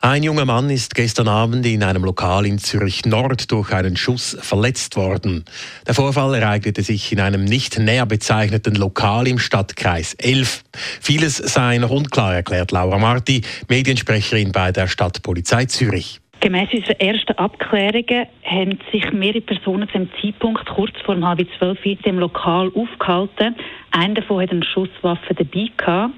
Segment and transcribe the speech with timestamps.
[0.00, 4.36] Ein junger Mann ist gestern Abend in einem Lokal in Zürich Nord durch einen Schuss
[4.40, 5.44] verletzt worden.
[5.88, 10.62] Der Vorfall ereignete sich in einem nicht näher bezeichneten Lokal im Stadtkreis 11.
[11.00, 16.20] Vieles sei noch unklar, erklärt Laura Marti, Mediensprecherin bei der Stadtpolizei Zürich.
[16.38, 21.44] Gemäss unserer ersten Abklärungen haben sich mehrere Personen zu dem Zeitpunkt kurz vor dem halb
[21.58, 23.56] zwölf in dem Lokal aufgehalten.
[23.90, 26.14] Einer davon hat eine Schusswaffe dabei gehabt.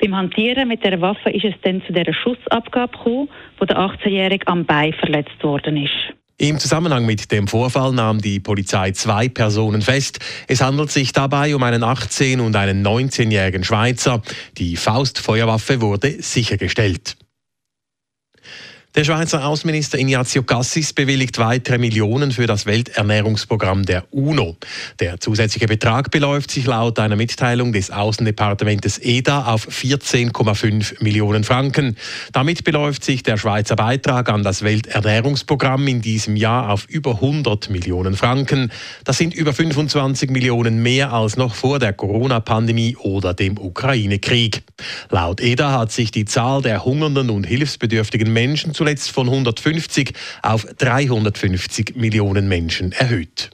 [0.00, 4.46] Beim Hantieren mit der Waffe ist es dann zu dieser Schussabgabe gekommen, wo der 18-Jährige
[4.46, 6.14] am Bein verletzt worden ist.
[6.40, 10.20] Im Zusammenhang mit dem Vorfall nahm die Polizei zwei Personen fest.
[10.46, 14.22] Es handelt sich dabei um einen 18- und einen 19-jährigen Schweizer.
[14.56, 17.16] Die Faustfeuerwaffe wurde sichergestellt.
[18.94, 24.56] Der Schweizer Außenminister Ignazio Cassis bewilligt weitere Millionen für das Welternährungsprogramm der UNO.
[24.98, 31.98] Der zusätzliche Betrag beläuft sich laut einer Mitteilung des Außendepartementes EDA auf 14,5 Millionen Franken.
[32.32, 37.68] Damit beläuft sich der Schweizer Beitrag an das Welternährungsprogramm in diesem Jahr auf über 100
[37.68, 38.72] Millionen Franken.
[39.04, 44.62] Das sind über 25 Millionen mehr als noch vor der Corona-Pandemie oder dem Ukraine-Krieg.
[45.10, 50.12] Laut EDA hat sich die Zahl der hungernden und hilfsbedürftigen Menschen zuletzt von 150
[50.42, 53.50] auf 350 Millionen Menschen erhöht.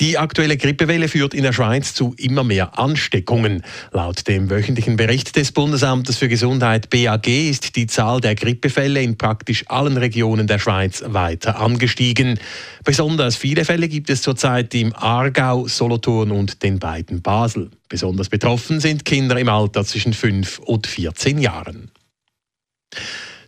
[0.00, 3.62] Die aktuelle Grippewelle führt in der Schweiz zu immer mehr Ansteckungen.
[3.92, 9.16] Laut dem wöchentlichen Bericht des Bundesamtes für Gesundheit BAG ist die Zahl der Grippefälle in
[9.16, 12.40] praktisch allen Regionen der Schweiz weiter angestiegen.
[12.82, 17.70] Besonders viele Fälle gibt es zurzeit im Aargau, Solothurn und den beiden Basel.
[17.88, 21.92] Besonders betroffen sind Kinder im Alter zwischen 5 und 14 Jahren.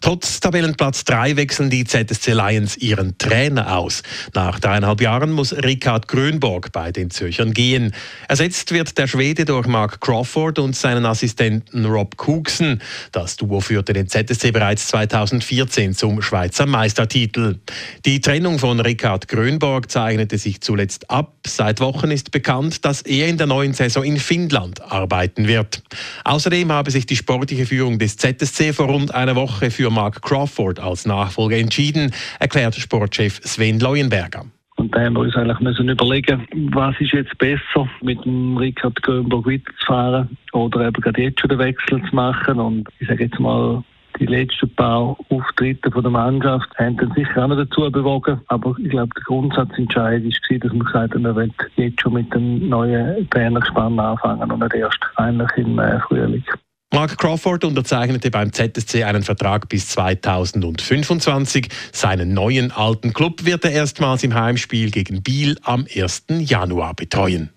[0.01, 4.03] Trotz Tabellenplatz 3 wechseln die ZSC Lions ihren Trainer aus.
[4.35, 7.93] Nach dreieinhalb Jahren muss Ricard Grönborg bei den Zürchern gehen.
[8.29, 12.81] Ersetzt wird der Schwede durch Mark Crawford und seinen Assistenten Rob Cookson.
[13.13, 17.59] Das Duo führte den ZSC bereits 2014 zum Schweizer Meistertitel.
[18.05, 21.35] Die Trennung von Ricard Grönborg zeichnete sich zuletzt ab.
[21.47, 25.83] Seit Wochen ist bekannt, dass er in der neuen Saison in Finnland arbeiten wird.
[26.25, 30.79] Außerdem habe sich die sportliche Führung des ZSC vor rund einer Woche für Mark Crawford
[30.79, 34.45] als Nachfolger entschieden, erklärt Sportchef Sven Leuenberger.
[34.77, 39.03] Und da haben wir uns eigentlich müssen überlegen, was ist jetzt besser, mit dem Richard
[39.03, 42.61] Grönberg weiterzufahren oder eben gerade jetzt schon den Wechsel zu machen.
[42.61, 43.83] Und ich sage jetzt mal,
[44.21, 48.39] die letzten paar Auftritte von der Mannschaft haben dann sicher auch noch dazu bewogen.
[48.49, 52.35] Aber ich glaube, der Grundsatzentscheid war, dass man gesagt hat, man will jetzt schon mit
[52.35, 56.45] dem neuen Trainergespann anfangen und nicht erst eigentlich im äh, Frühling.
[56.93, 61.69] Mark Crawford unterzeichnete beim ZSC einen Vertrag bis 2025.
[61.93, 66.25] Seinen neuen alten Club wird er erstmals im Heimspiel gegen Biel am 1.
[66.29, 67.51] Januar betreuen.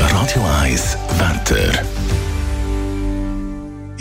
[0.00, 2.05] Radio 1 Wetter.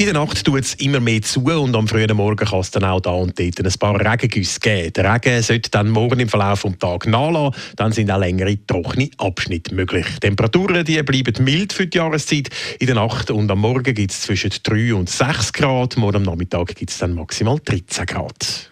[0.06, 2.84] In der Nacht tut es immer mehr zu und am frühen Morgen kann es dann
[2.84, 4.94] auch da und dort ein paar Regengüsse geben.
[4.94, 9.10] Der Regen sollte dann morgen im Verlauf des Tages nachlassen, dann sind auch längere trockene
[9.18, 10.06] Abschnitte möglich.
[10.18, 12.50] Die Temperaturen die bleiben mild für die Jahreszeit.
[12.78, 16.24] In der Nacht und am Morgen gibt es zwischen 3 und 6 Grad, morgen am
[16.24, 18.70] Nachmittag gibt es dann maximal 13 Grad.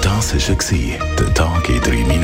[0.00, 2.23] Das war der Tag in 3 Minuten.